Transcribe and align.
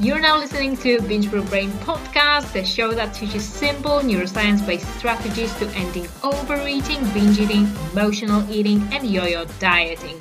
You're 0.00 0.18
now 0.18 0.38
listening 0.38 0.78
to 0.78 0.98
Binge 1.02 1.30
Brain 1.30 1.68
podcast, 1.84 2.54
the 2.54 2.64
show 2.64 2.92
that 2.92 3.12
teaches 3.12 3.44
simple 3.46 3.98
neuroscience 4.00 4.66
based 4.66 4.88
strategies 4.96 5.54
to 5.56 5.68
ending 5.72 6.08
overeating, 6.22 7.04
binge 7.12 7.38
eating, 7.38 7.68
emotional 7.92 8.50
eating, 8.50 8.80
and 8.92 9.06
yo 9.06 9.26
yo 9.26 9.44
dieting. 9.58 10.18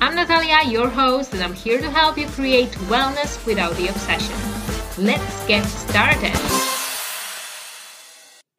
I'm 0.00 0.14
Natalia, 0.14 0.62
your 0.70 0.88
host, 0.88 1.34
and 1.34 1.42
I'm 1.42 1.52
here 1.52 1.82
to 1.82 1.90
help 1.90 2.16
you 2.16 2.28
create 2.28 2.70
wellness 2.88 3.44
without 3.44 3.76
the 3.76 3.88
obsession. 3.88 4.36
Let's 4.96 5.46
get 5.46 5.66
started. 5.66 6.34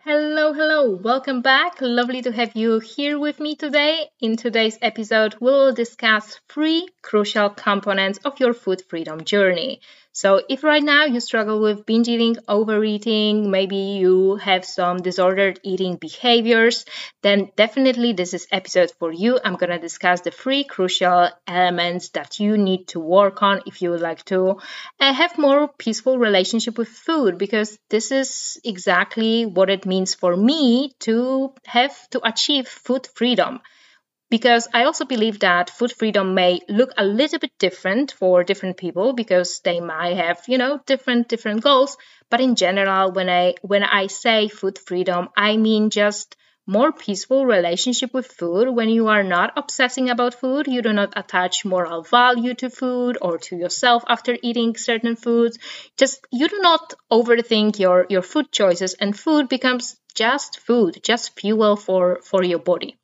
Hello, 0.03 0.53
hello, 0.53 0.91
welcome 0.91 1.41
back. 1.41 1.77
Lovely 1.81 2.21
to 2.21 2.31
have 2.31 2.55
you 2.55 2.79
here 2.79 3.17
with 3.17 3.39
me 3.39 3.55
today. 3.55 4.09
In 4.19 4.35
today's 4.35 4.77
episode, 4.81 5.35
we'll 5.39 5.73
discuss 5.73 6.39
three 6.49 6.87
crucial 7.01 7.49
components 7.49 8.19
of 8.25 8.39
your 8.39 8.53
food 8.53 8.83
freedom 8.89 9.23
journey. 9.23 9.81
So, 10.13 10.41
if 10.49 10.63
right 10.65 10.83
now 10.83 11.05
you 11.05 11.21
struggle 11.21 11.61
with 11.61 11.85
binge 11.85 12.09
eating, 12.09 12.35
overeating, 12.47 13.49
maybe 13.49 13.77
you 13.77 14.35
have 14.35 14.65
some 14.65 14.97
disordered 14.97 15.61
eating 15.63 15.95
behaviors, 15.95 16.85
then 17.21 17.49
definitely 17.55 18.11
this 18.11 18.33
is 18.33 18.45
episode 18.51 18.91
for 18.99 19.13
you. 19.13 19.39
I'm 19.43 19.55
going 19.55 19.69
to 19.69 19.79
discuss 19.79 20.19
the 20.19 20.31
three 20.31 20.65
crucial 20.65 21.29
elements 21.47 22.09
that 22.09 22.41
you 22.41 22.57
need 22.57 22.89
to 22.89 22.99
work 22.99 23.41
on 23.41 23.61
if 23.65 23.81
you 23.81 23.91
would 23.91 24.01
like 24.01 24.25
to 24.25 24.57
uh, 24.99 25.13
have 25.13 25.37
more 25.37 25.69
peaceful 25.69 26.17
relationship 26.17 26.77
with 26.77 26.89
food 26.89 27.37
because 27.37 27.79
this 27.89 28.11
is 28.11 28.59
exactly 28.65 29.45
what 29.45 29.69
it 29.69 29.85
means 29.85 30.13
for 30.13 30.35
me 30.35 30.93
to 30.99 31.53
have 31.65 31.95
to 32.09 32.19
achieve 32.27 32.67
food 32.67 33.07
freedom 33.15 33.61
because 34.31 34.69
I 34.73 34.85
also 34.85 35.03
believe 35.03 35.39
that 35.41 35.69
food 35.69 35.91
freedom 35.91 36.33
may 36.33 36.61
look 36.69 36.91
a 36.97 37.03
little 37.05 37.37
bit 37.37 37.51
different 37.59 38.13
for 38.13 38.45
different 38.45 38.77
people 38.77 39.11
because 39.11 39.59
they 39.59 39.81
might 39.81 40.15
have, 40.15 40.41
you 40.47 40.57
know, 40.57 40.79
different 40.85 41.27
different 41.27 41.61
goals. 41.61 41.97
But 42.29 42.39
in 42.39 42.55
general, 42.55 43.11
when 43.11 43.29
I 43.29 43.55
when 43.61 43.83
I 43.83 44.07
say 44.07 44.47
food 44.47 44.79
freedom, 44.79 45.27
I 45.35 45.57
mean 45.57 45.89
just 45.89 46.37
more 46.65 46.93
peaceful 46.93 47.45
relationship 47.45 48.13
with 48.13 48.27
food. 48.27 48.69
When 48.69 48.87
you 48.87 49.09
are 49.09 49.23
not 49.23 49.51
obsessing 49.57 50.09
about 50.09 50.33
food 50.35 50.65
you 50.67 50.81
do 50.81 50.93
not 50.93 51.11
attach 51.17 51.65
moral 51.65 52.01
value 52.03 52.53
to 52.55 52.69
food 52.69 53.17
or 53.21 53.37
to 53.39 53.57
yourself 53.57 54.03
after 54.07 54.37
eating 54.41 54.77
certain 54.77 55.17
foods. 55.17 55.59
Just 55.97 56.25
you 56.31 56.47
do 56.47 56.59
not 56.59 56.93
overthink 57.11 57.79
your 57.79 58.05
your 58.09 58.21
food 58.21 58.49
choices 58.53 58.93
and 58.93 59.19
food 59.19 59.49
becomes 59.49 59.97
just 60.15 60.59
food 60.61 61.01
just 61.03 61.37
fuel 61.37 61.75
for 61.75 62.21
for 62.21 62.43
your 62.43 62.59
body 62.59 62.97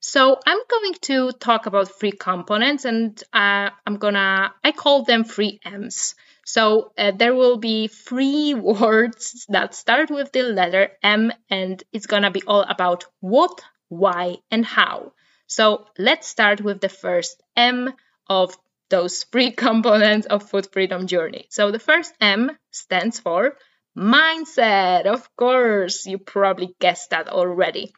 so 0.00 0.38
I'm 0.46 0.58
going 0.68 0.94
to 1.02 1.32
talk 1.32 1.66
about 1.66 1.98
three 1.98 2.12
components 2.12 2.84
and 2.84 3.22
uh, 3.32 3.70
I'm 3.86 3.96
gonna, 3.96 4.52
I 4.64 4.72
call 4.72 5.04
them 5.04 5.24
three 5.24 5.60
M's. 5.64 6.14
So 6.44 6.92
uh, 6.98 7.12
there 7.12 7.34
will 7.34 7.58
be 7.58 7.86
three 7.88 8.54
words 8.54 9.46
that 9.50 9.74
start 9.74 10.10
with 10.10 10.32
the 10.32 10.42
letter 10.42 10.90
M 11.02 11.32
and 11.48 11.82
it's 11.92 12.06
gonna 12.06 12.30
be 12.30 12.42
all 12.46 12.62
about 12.62 13.04
what, 13.20 13.60
why, 13.88 14.36
and 14.50 14.64
how. 14.64 15.12
So 15.46 15.86
let's 15.98 16.26
start 16.28 16.60
with 16.60 16.80
the 16.80 16.88
first 16.88 17.42
M 17.56 17.92
of 18.28 18.56
those 18.88 19.24
three 19.32 19.50
components 19.50 20.26
of 20.26 20.48
food 20.48 20.66
freedom 20.72 21.06
journey. 21.06 21.46
So 21.50 21.70
the 21.70 21.78
first 21.78 22.14
M 22.20 22.56
stands 22.70 23.20
for 23.20 23.56
mindset. 23.96 25.06
Of 25.06 25.28
course, 25.36 26.06
you 26.06 26.18
probably 26.18 26.74
guessed 26.80 27.10
that 27.10 27.28
already. 27.28 27.92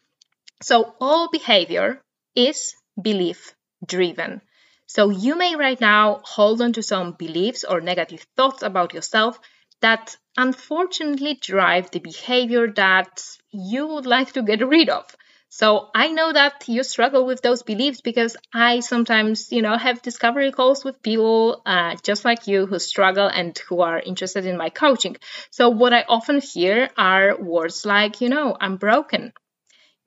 So 0.62 0.94
all 1.00 1.28
behavior 1.30 2.02
is 2.34 2.74
belief 3.00 3.54
driven. 3.86 4.40
So 4.86 5.10
you 5.10 5.36
may 5.36 5.56
right 5.56 5.80
now 5.80 6.20
hold 6.24 6.62
on 6.62 6.72
to 6.74 6.82
some 6.82 7.12
beliefs 7.12 7.64
or 7.64 7.80
negative 7.80 8.26
thoughts 8.36 8.62
about 8.62 8.94
yourself 8.94 9.38
that 9.80 10.16
unfortunately 10.36 11.34
drive 11.34 11.90
the 11.90 11.98
behavior 11.98 12.70
that 12.72 13.22
you 13.50 13.86
would 13.88 14.06
like 14.06 14.32
to 14.32 14.42
get 14.42 14.66
rid 14.66 14.88
of. 14.88 15.04
So 15.48 15.90
I 15.94 16.08
know 16.08 16.32
that 16.32 16.64
you 16.66 16.82
struggle 16.82 17.26
with 17.26 17.42
those 17.42 17.62
beliefs 17.62 18.00
because 18.00 18.36
I 18.54 18.80
sometimes, 18.80 19.52
you 19.52 19.60
know, 19.60 19.76
have 19.76 20.00
discovery 20.00 20.50
calls 20.50 20.82
with 20.84 21.02
people 21.02 21.60
uh, 21.66 21.96
just 22.02 22.24
like 22.24 22.46
you 22.46 22.64
who 22.66 22.78
struggle 22.78 23.26
and 23.26 23.58
who 23.68 23.80
are 23.82 23.98
interested 24.00 24.46
in 24.46 24.56
my 24.56 24.70
coaching. 24.70 25.16
So 25.50 25.68
what 25.68 25.92
I 25.92 26.04
often 26.08 26.40
hear 26.40 26.88
are 26.96 27.36
words 27.36 27.84
like, 27.84 28.22
you 28.22 28.30
know, 28.30 28.56
I'm 28.58 28.76
broken, 28.76 29.32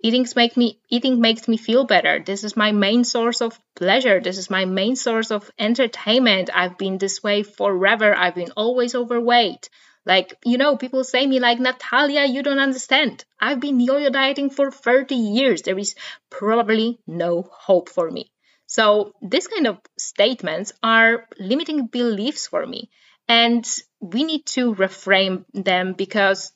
eating 0.05 0.27
make 0.35 0.55
me 0.55 0.79
eating 0.87 1.19
makes 1.19 1.47
me 1.47 1.57
feel 1.57 1.83
better. 1.83 2.19
This 2.19 2.43
is 2.43 2.55
my 2.55 2.71
main 2.71 3.03
source 3.03 3.41
of 3.41 3.59
pleasure. 3.75 4.19
This 4.19 4.37
is 4.37 4.51
my 4.51 4.65
main 4.65 4.95
source 4.95 5.31
of 5.31 5.49
entertainment. 5.57 6.51
I've 6.53 6.77
been 6.77 6.99
this 6.99 7.23
way 7.23 7.41
forever. 7.41 8.15
I've 8.15 8.35
been 8.35 8.51
always 8.55 8.93
overweight. 8.93 9.69
Like 10.05 10.37
you 10.45 10.59
know 10.59 10.77
people 10.77 11.03
say 11.03 11.25
me 11.25 11.39
like 11.39 11.59
natalia 11.59 12.25
you 12.25 12.43
don't 12.43 12.65
understand. 12.67 13.25
I've 13.39 13.59
been 13.59 13.79
yo-yo 13.79 14.11
dieting 14.11 14.51
for 14.51 14.69
30 14.69 15.15
years. 15.15 15.63
There 15.63 15.79
is 15.79 15.95
probably 16.29 16.99
no 17.07 17.41
hope 17.51 17.89
for 17.89 18.11
me. 18.11 18.29
So 18.67 19.13
this 19.23 19.47
kind 19.47 19.65
of 19.65 19.79
statements 19.97 20.71
are 20.83 21.27
limiting 21.39 21.87
beliefs 21.87 22.45
for 22.45 22.63
me. 22.63 22.91
And 23.27 23.65
we 23.99 24.23
need 24.23 24.45
to 24.57 24.75
reframe 24.75 25.45
them 25.51 25.93
because 25.93 26.51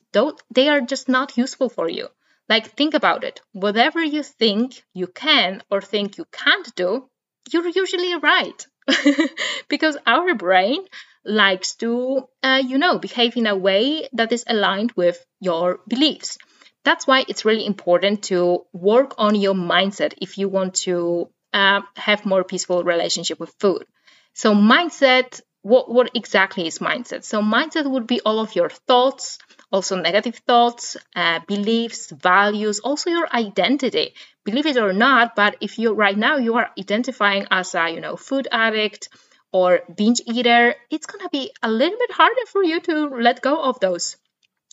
they 0.54 0.68
are 0.68 0.80
just 0.82 1.08
not 1.08 1.36
useful 1.36 1.68
for 1.68 1.88
you 1.88 2.06
like, 2.50 2.76
think 2.76 2.94
about 2.94 3.24
it. 3.24 3.40
Whatever 3.52 4.02
you 4.04 4.22
think 4.22 4.82
you 4.92 5.06
can 5.06 5.62
or 5.70 5.80
think 5.80 6.18
you 6.18 6.26
can't 6.32 6.74
do, 6.74 7.08
you're 7.50 7.68
usually 7.68 8.14
right. 8.16 8.66
because 9.68 9.96
our 10.06 10.34
brain 10.34 10.84
likes 11.24 11.76
to, 11.76 12.24
uh, 12.42 12.62
you 12.66 12.78
know, 12.78 12.98
behave 12.98 13.36
in 13.36 13.46
a 13.46 13.56
way 13.56 14.08
that 14.12 14.32
is 14.32 14.44
aligned 14.46 14.92
with 14.96 15.24
your 15.40 15.80
beliefs. 15.86 16.38
That's 16.84 17.06
why 17.06 17.24
it's 17.28 17.44
really 17.44 17.66
important 17.66 18.24
to 18.24 18.64
work 18.72 19.14
on 19.18 19.34
your 19.34 19.54
mindset 19.54 20.14
if 20.20 20.38
you 20.38 20.48
want 20.48 20.74
to 20.86 21.28
uh, 21.52 21.82
have 21.96 22.26
more 22.26 22.42
peaceful 22.42 22.82
relationship 22.82 23.38
with 23.38 23.54
food. 23.60 23.84
So 24.34 24.54
mindset, 24.54 25.40
what 25.62 25.90
what 25.90 26.10
exactly 26.14 26.66
is 26.66 26.78
mindset? 26.78 27.24
So 27.24 27.42
mindset 27.42 27.90
would 27.90 28.06
be 28.06 28.20
all 28.20 28.40
of 28.40 28.54
your 28.56 28.70
thoughts, 28.70 29.38
also 29.70 29.96
negative 29.96 30.36
thoughts, 30.46 30.96
uh, 31.14 31.40
beliefs, 31.46 32.10
values, 32.10 32.80
also 32.80 33.10
your 33.10 33.28
identity. 33.32 34.14
Believe 34.44 34.66
it 34.66 34.78
or 34.78 34.92
not, 34.92 35.36
but 35.36 35.56
if 35.60 35.78
you 35.78 35.92
right 35.92 36.16
now 36.16 36.36
you 36.36 36.54
are 36.56 36.70
identifying 36.78 37.46
as 37.50 37.74
a 37.74 37.90
you 37.90 38.00
know 38.00 38.16
food 38.16 38.48
addict 38.50 39.08
or 39.52 39.80
binge 39.94 40.22
eater, 40.26 40.74
it's 40.90 41.06
gonna 41.06 41.28
be 41.30 41.52
a 41.62 41.70
little 41.70 41.98
bit 41.98 42.12
harder 42.12 42.46
for 42.46 42.62
you 42.64 42.80
to 42.80 43.08
let 43.08 43.42
go 43.42 43.62
of 43.62 43.80
those 43.80 44.16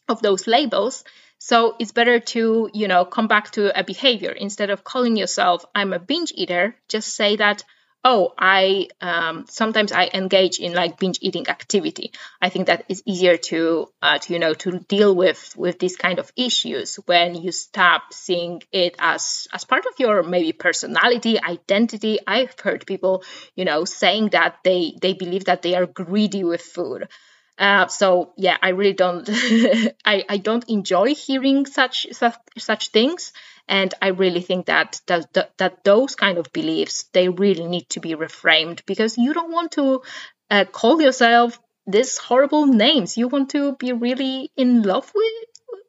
of 0.07 0.21
those 0.21 0.47
labels. 0.47 1.03
So 1.39 1.75
it's 1.79 1.91
better 1.91 2.19
to 2.33 2.69
you 2.73 2.87
know 2.87 3.05
come 3.05 3.27
back 3.27 3.51
to 3.51 3.77
a 3.77 3.83
behavior 3.83 4.31
instead 4.31 4.69
of 4.69 4.83
calling 4.83 5.17
yourself 5.17 5.65
I'm 5.75 5.93
a 5.93 5.99
binge 5.99 6.31
eater. 6.35 6.75
Just 6.87 7.15
say 7.15 7.35
that 7.35 7.63
oh 8.09 8.33
i 8.37 8.87
um, 9.01 9.45
sometimes 9.49 9.91
i 9.91 10.09
engage 10.13 10.59
in 10.59 10.73
like 10.73 10.97
binge 10.97 11.19
eating 11.21 11.47
activity. 11.49 12.11
I 12.41 12.49
think 12.49 12.67
that 12.67 12.85
is 12.87 13.03
easier 13.05 13.37
to, 13.49 13.89
uh, 14.01 14.17
to 14.19 14.33
you 14.33 14.39
know 14.39 14.53
to 14.63 14.79
deal 14.95 15.13
with 15.23 15.41
with 15.57 15.77
these 15.79 15.97
kind 15.97 16.19
of 16.19 16.31
issues 16.35 16.95
when 17.11 17.35
you 17.43 17.51
stop 17.51 18.13
seeing 18.13 18.61
it 18.71 18.95
as 18.99 19.47
as 19.53 19.65
part 19.65 19.85
of 19.85 19.99
your 19.99 20.23
maybe 20.23 20.53
personality 20.53 21.33
identity. 21.55 22.19
I've 22.35 22.55
heard 22.65 22.85
people 22.85 23.23
you 23.55 23.65
know 23.65 23.83
saying 23.85 24.29
that 24.37 24.59
they 24.63 24.81
they 25.01 25.13
believe 25.13 25.45
that 25.45 25.61
they 25.61 25.75
are 25.75 25.85
greedy 25.85 26.43
with 26.43 26.61
food. 26.61 27.09
Uh, 27.57 27.87
so 27.87 28.33
yeah, 28.37 28.57
I 28.61 28.69
really 28.69 28.93
don't, 28.93 29.27
I, 30.05 30.15
I 30.29 30.37
don't 30.37 30.69
enjoy 30.69 31.15
hearing 31.15 31.65
such, 31.65 32.05
such 32.11 32.35
such 32.57 32.89
things, 32.89 33.33
and 33.67 33.93
I 34.01 34.09
really 34.09 34.41
think 34.41 34.67
that, 34.67 35.01
that 35.07 35.57
that 35.57 35.83
those 35.83 36.15
kind 36.15 36.37
of 36.37 36.51
beliefs 36.53 37.05
they 37.13 37.29
really 37.29 37.67
need 37.67 37.89
to 37.89 37.99
be 37.99 38.15
reframed 38.15 38.85
because 38.85 39.17
you 39.17 39.33
don't 39.33 39.51
want 39.51 39.73
to 39.73 40.01
uh, 40.49 40.65
call 40.65 41.01
yourself 41.01 41.59
these 41.85 42.17
horrible 42.17 42.65
names. 42.65 43.17
You 43.17 43.27
want 43.27 43.51
to 43.51 43.75
be 43.75 43.93
really 43.93 44.51
in 44.57 44.83
love 44.83 45.11
with 45.15 45.33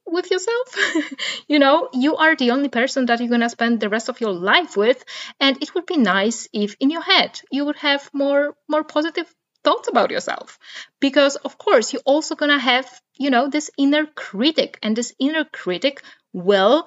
with 0.07 0.31
yourself. 0.31 0.75
you 1.49 1.59
know, 1.59 1.89
you 1.93 2.17
are 2.17 2.35
the 2.35 2.53
only 2.53 2.69
person 2.69 3.07
that 3.07 3.21
you're 3.21 3.29
going 3.29 3.43
to 3.43 3.51
spend 3.51 3.79
the 3.79 3.91
rest 3.91 4.09
of 4.09 4.21
your 4.21 4.33
life 4.33 4.77
with 4.77 5.05
and 5.39 5.63
it 5.63 5.75
would 5.75 5.87
be 5.87 5.97
nice 5.99 6.49
if 6.53 6.77
in 6.81 6.91
your 6.91 7.03
head 7.03 7.41
you 7.51 7.65
would 7.67 7.77
have 7.77 8.09
more 8.13 8.55
more 8.69 8.85
positive 8.85 9.33
thoughts 9.65 9.89
about 9.89 10.11
yourself 10.11 10.59
because 11.01 11.37
of 11.37 11.59
course 11.59 11.93
you're 11.93 12.03
also 12.07 12.37
going 12.37 12.51
to 12.51 12.59
have 12.59 12.89
you 13.19 13.29
know 13.29 13.49
this 13.49 13.71
inner 13.77 14.07
critic 14.07 14.79
and 14.83 14.97
this 14.97 15.13
inner 15.19 15.45
critic 15.45 16.03
will 16.33 16.87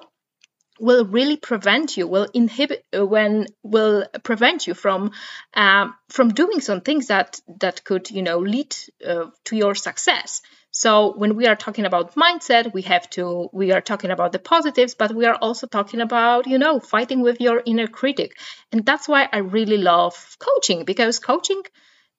will 0.80 1.04
really 1.04 1.36
prevent 1.36 1.96
you 1.96 2.06
will 2.06 2.28
inhibit 2.34 2.84
uh, 2.96 3.04
when 3.04 3.46
will 3.62 4.06
prevent 4.22 4.66
you 4.66 4.74
from 4.74 5.12
um, 5.54 5.94
from 6.08 6.30
doing 6.30 6.60
some 6.60 6.80
things 6.80 7.08
that 7.08 7.40
that 7.60 7.84
could 7.84 8.10
you 8.10 8.22
know 8.22 8.38
lead 8.38 8.74
uh, 9.06 9.26
to 9.44 9.56
your 9.56 9.74
success 9.74 10.42
so 10.70 11.12
when 11.16 11.36
we 11.36 11.46
are 11.46 11.56
talking 11.56 11.84
about 11.84 12.14
mindset 12.14 12.72
we 12.72 12.82
have 12.82 13.08
to 13.10 13.48
we 13.52 13.72
are 13.72 13.82
talking 13.82 14.10
about 14.10 14.32
the 14.32 14.38
positives 14.38 14.94
but 14.94 15.14
we 15.14 15.26
are 15.26 15.36
also 15.36 15.66
talking 15.66 16.00
about 16.00 16.46
you 16.46 16.58
know 16.58 16.80
fighting 16.80 17.20
with 17.20 17.40
your 17.40 17.62
inner 17.66 17.86
critic 17.86 18.36
and 18.72 18.84
that's 18.84 19.06
why 19.06 19.28
i 19.32 19.38
really 19.38 19.78
love 19.78 20.36
coaching 20.38 20.84
because 20.84 21.18
coaching 21.18 21.62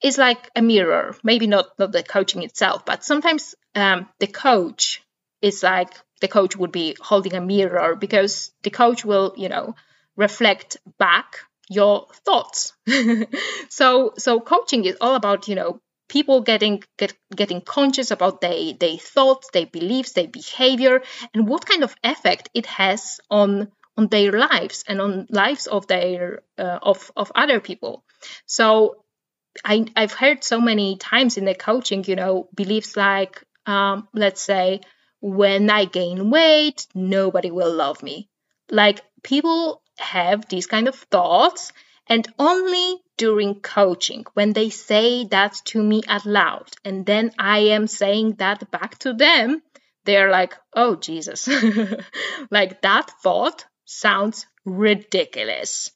is 0.04 0.18
like 0.18 0.50
a 0.56 0.62
mirror. 0.62 1.16
Maybe 1.24 1.48
not 1.48 1.80
not 1.80 1.92
the 1.92 2.04
coaching 2.04 2.44
itself, 2.44 2.86
but 2.86 3.04
sometimes 3.04 3.56
um, 3.74 4.10
the 4.20 4.28
coach 4.28 5.02
is 5.42 5.64
like 5.64 5.94
the 6.24 6.30
coach 6.30 6.56
would 6.56 6.72
be 6.72 6.96
holding 7.02 7.34
a 7.34 7.42
mirror 7.42 7.98
because 7.98 8.52
the 8.64 8.70
coach 8.70 9.04
will, 9.04 9.34
you 9.36 9.50
know, 9.50 9.76
reflect 10.16 10.78
back 10.98 11.40
your 11.70 12.08
thoughts. 12.26 12.72
so 13.70 14.14
so 14.18 14.40
coaching 14.40 14.86
is 14.86 14.96
all 15.02 15.16
about 15.16 15.50
you 15.50 15.56
know 15.56 15.82
people 16.08 16.40
getting 16.40 16.82
get, 16.98 17.14
getting 17.36 17.60
conscious 17.60 18.10
about 18.10 18.40
their 18.40 18.72
their 18.80 18.98
thoughts, 18.98 19.50
their 19.52 19.66
beliefs, 19.66 20.14
their 20.14 20.30
behavior, 20.30 21.02
and 21.34 21.46
what 21.46 21.66
kind 21.66 21.84
of 21.84 21.94
effect 22.06 22.50
it 22.54 22.68
has 22.68 23.20
on 23.30 23.70
on 23.98 24.08
their 24.08 24.32
lives 24.32 24.86
and 24.88 25.02
on 25.02 25.28
lives 25.30 25.68
of 25.68 25.88
their 25.88 26.42
uh, 26.58 26.80
of 26.82 27.12
of 27.18 27.34
other 27.36 27.60
people. 27.60 28.06
So 28.46 29.04
I 29.66 29.86
I've 29.98 30.14
heard 30.14 30.42
so 30.46 30.62
many 30.62 30.96
times 30.96 31.36
in 31.36 31.44
the 31.44 31.54
coaching, 31.54 32.06
you 32.08 32.16
know, 32.16 32.48
beliefs 32.56 32.96
like 32.96 33.44
um, 33.66 34.08
let's 34.14 34.42
say 34.42 34.80
when 35.24 35.70
I 35.70 35.86
gain 35.86 36.30
weight, 36.30 36.86
nobody 36.94 37.50
will 37.50 37.74
love 37.74 38.04
me. 38.04 38.28
Like 38.70 39.02
people 39.24 39.82
have 39.98 40.50
these 40.50 40.68
kind 40.68 40.90
of 40.90 40.96
thoughts 40.96 41.72
and 42.08 42.28
only 42.38 42.98
during 43.18 43.62
coaching 43.62 44.26
when 44.34 44.52
they 44.52 44.70
say 44.70 45.24
that 45.26 45.54
to 45.64 45.82
me 45.82 46.02
out 46.08 46.26
loud 46.26 46.68
and 46.84 47.06
then 47.06 47.32
i 47.38 47.60
am 47.60 47.86
saying 47.88 48.34
that 48.40 48.70
back 48.72 48.98
to 48.98 49.14
them 49.14 49.62
they're 50.04 50.32
like 50.32 50.56
oh 50.74 50.96
jesus 50.96 51.48
like 52.52 52.82
that 52.82 53.12
thought 53.22 53.66
sounds 53.86 54.48
ridiculous 54.66 55.92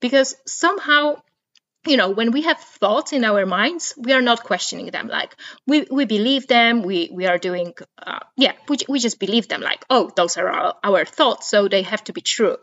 because 0.00 0.36
somehow 0.46 1.16
you 1.86 1.96
know 1.96 2.10
when 2.10 2.30
we 2.30 2.42
have 2.42 2.58
thoughts 2.58 3.12
in 3.12 3.24
our 3.24 3.44
minds 3.46 3.94
we 3.96 4.12
are 4.12 4.22
not 4.22 4.44
questioning 4.44 4.86
them 4.86 5.08
like 5.08 5.34
we, 5.66 5.86
we 5.90 6.04
believe 6.04 6.46
them 6.46 6.82
we 6.82 7.10
we 7.12 7.26
are 7.26 7.38
doing 7.38 7.74
uh, 7.98 8.20
yeah 8.36 8.52
we, 8.68 8.76
we 8.88 8.98
just 8.98 9.18
believe 9.18 9.48
them 9.48 9.60
like 9.60 9.84
oh 9.90 10.10
those 10.16 10.36
are 10.36 10.48
our, 10.48 10.74
our 10.84 11.04
thoughts 11.04 11.48
so 11.48 11.68
they 11.68 11.82
have 11.82 12.04
to 12.04 12.12
be 12.12 12.20
true 12.20 12.56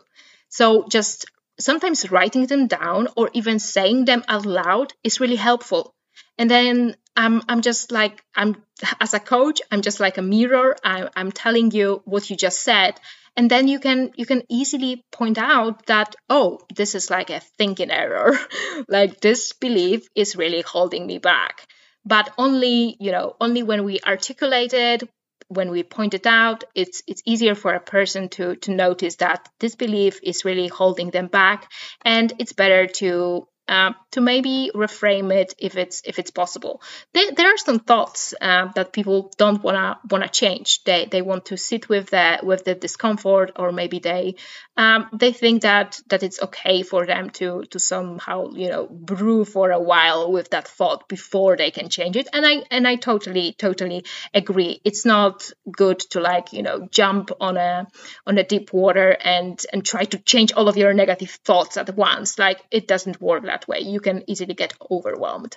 so 0.48 0.84
just 0.88 1.26
sometimes 1.60 2.10
writing 2.10 2.46
them 2.46 2.66
down 2.66 3.08
or 3.16 3.30
even 3.32 3.58
saying 3.58 4.04
them 4.04 4.24
out 4.28 4.46
loud 4.46 4.92
is 5.04 5.20
really 5.20 5.36
helpful. 5.36 5.94
And 6.38 6.50
then 6.50 6.96
I'm 7.16 7.42
I'm 7.48 7.60
just 7.60 7.92
like 7.92 8.22
I'm 8.34 8.56
as 9.00 9.14
a 9.14 9.20
coach, 9.20 9.60
I'm 9.70 9.82
just 9.82 10.00
like 10.00 10.18
a 10.18 10.22
mirror. 10.22 10.76
I, 10.82 11.08
I'm 11.14 11.32
telling 11.32 11.70
you 11.70 12.02
what 12.04 12.30
you 12.30 12.36
just 12.36 12.62
said, 12.62 12.98
and 13.36 13.50
then 13.50 13.68
you 13.68 13.78
can 13.78 14.10
you 14.16 14.26
can 14.26 14.42
easily 14.48 15.04
point 15.12 15.38
out 15.38 15.86
that 15.86 16.14
oh 16.28 16.58
this 16.74 16.94
is 16.94 17.10
like 17.10 17.30
a 17.30 17.40
thinking 17.58 17.90
error, 17.90 18.38
like 18.88 19.20
this 19.20 19.52
belief 19.52 20.06
is 20.14 20.36
really 20.36 20.62
holding 20.62 21.06
me 21.06 21.18
back. 21.18 21.66
But 22.04 22.32
only 22.38 22.96
you 22.98 23.12
know 23.12 23.36
only 23.40 23.62
when 23.62 23.84
we 23.84 24.00
articulate 24.06 24.72
it, 24.72 25.08
when 25.48 25.70
we 25.70 25.82
point 25.82 26.14
it 26.14 26.26
out, 26.26 26.64
it's 26.74 27.02
it's 27.06 27.22
easier 27.26 27.54
for 27.54 27.74
a 27.74 27.80
person 27.80 28.28
to 28.30 28.56
to 28.56 28.72
notice 28.72 29.16
that 29.16 29.48
this 29.58 29.74
belief 29.74 30.20
is 30.22 30.44
really 30.44 30.68
holding 30.68 31.10
them 31.10 31.26
back, 31.26 31.70
and 32.04 32.32
it's 32.38 32.52
better 32.52 32.86
to 32.86 33.46
uh, 33.70 33.92
to 34.10 34.20
maybe 34.20 34.72
reframe 34.74 35.32
it 35.32 35.54
if 35.58 35.76
it's 35.76 36.02
if 36.04 36.18
it's 36.18 36.32
possible. 36.32 36.82
There, 37.14 37.30
there 37.30 37.54
are 37.54 37.56
some 37.56 37.78
thoughts 37.78 38.34
uh, 38.40 38.66
that 38.74 38.92
people 38.92 39.32
don't 39.38 39.62
wanna 39.62 40.00
wanna 40.10 40.28
change. 40.28 40.82
They 40.82 41.06
they 41.06 41.22
want 41.22 41.46
to 41.46 41.56
sit 41.56 41.88
with 41.88 42.10
the 42.10 42.40
with 42.42 42.64
the 42.64 42.74
discomfort, 42.74 43.52
or 43.54 43.70
maybe 43.70 44.00
they 44.00 44.34
um, 44.76 45.08
they 45.12 45.32
think 45.32 45.62
that 45.62 46.00
that 46.08 46.24
it's 46.24 46.42
okay 46.42 46.82
for 46.82 47.06
them 47.06 47.30
to 47.30 47.64
to 47.70 47.78
somehow 47.78 48.50
you 48.50 48.68
know 48.68 48.86
brew 48.86 49.44
for 49.44 49.70
a 49.70 49.80
while 49.80 50.32
with 50.32 50.50
that 50.50 50.66
thought 50.66 51.08
before 51.08 51.56
they 51.56 51.70
can 51.70 51.88
change 51.88 52.16
it. 52.16 52.26
And 52.32 52.44
I 52.44 52.64
and 52.72 52.88
I 52.88 52.96
totally 52.96 53.52
totally 53.52 54.04
agree. 54.34 54.80
It's 54.84 55.04
not 55.04 55.50
good 55.70 56.00
to 56.10 56.20
like 56.20 56.52
you 56.52 56.62
know 56.62 56.88
jump 56.90 57.30
on 57.40 57.56
a 57.56 57.86
on 58.26 58.36
a 58.38 58.42
deep 58.44 58.72
water 58.72 59.16
and 59.20 59.64
and 59.72 59.84
try 59.84 60.04
to 60.04 60.18
change 60.18 60.52
all 60.52 60.68
of 60.68 60.76
your 60.76 60.92
negative 60.92 61.30
thoughts 61.44 61.76
at 61.76 61.94
once. 61.94 62.36
Like 62.36 62.60
it 62.72 62.88
doesn't 62.88 63.20
work 63.20 63.44
that 63.44 63.59
that 63.60 63.68
way. 63.68 63.80
You 63.80 64.00
can 64.00 64.24
easily 64.26 64.54
get 64.54 64.74
overwhelmed. 64.90 65.56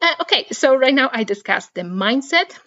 Uh, 0.00 0.14
okay, 0.22 0.46
so 0.52 0.74
right 0.74 0.94
now 0.94 1.10
I 1.12 1.24
discussed 1.24 1.74
the 1.74 1.82
mindset. 1.82 2.58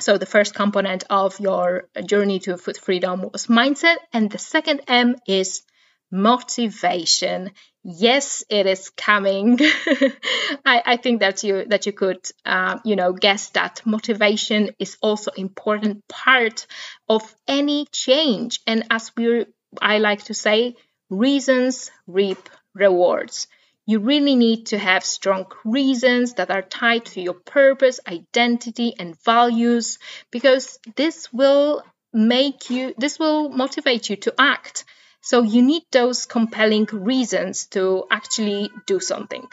So 0.00 0.16
the 0.16 0.26
first 0.26 0.54
component 0.54 1.04
of 1.10 1.40
your 1.40 1.88
journey 2.06 2.38
to 2.40 2.56
food 2.56 2.76
freedom 2.76 3.22
was 3.32 3.46
mindset, 3.46 3.96
and 4.12 4.30
the 4.30 4.38
second 4.38 4.82
M 4.86 5.16
is 5.26 5.62
motivation. 6.10 7.50
Yes, 7.82 8.44
it 8.48 8.66
is 8.66 8.90
coming. 8.90 9.58
I, 10.64 10.82
I, 10.86 10.96
think 10.98 11.20
that 11.20 11.42
you 11.42 11.64
that 11.66 11.86
you 11.86 11.92
could 11.92 12.24
uh, 12.44 12.78
you 12.84 12.96
know 12.96 13.12
guess 13.12 13.50
that 13.50 13.82
motivation 13.84 14.70
is 14.78 14.96
also 15.02 15.32
important 15.32 16.06
part 16.06 16.66
of 17.08 17.22
any 17.48 17.86
change. 17.90 18.60
And 18.66 18.84
as 18.90 19.10
we 19.16 19.46
I 19.82 19.98
like 19.98 20.24
to 20.24 20.34
say, 20.34 20.76
reasons 21.10 21.90
reap 22.06 22.48
rewards. 22.74 23.48
You 23.88 24.00
really 24.00 24.36
need 24.36 24.66
to 24.66 24.78
have 24.78 25.02
strong 25.02 25.46
reasons 25.64 26.34
that 26.34 26.50
are 26.50 26.60
tied 26.60 27.06
to 27.06 27.22
your 27.22 27.32
purpose, 27.32 28.00
identity, 28.06 28.92
and 28.98 29.16
values 29.24 29.98
because 30.30 30.78
this 30.94 31.32
will 31.32 31.82
make 32.12 32.68
you, 32.68 32.92
this 32.98 33.18
will 33.18 33.48
motivate 33.48 34.10
you 34.10 34.16
to 34.16 34.34
act. 34.36 34.84
So 35.22 35.40
you 35.40 35.62
need 35.62 35.84
those 35.90 36.26
compelling 36.26 36.84
reasons 36.92 37.64
to 37.68 38.04
actually 38.10 38.70
do 38.84 39.00
something. 39.00 39.48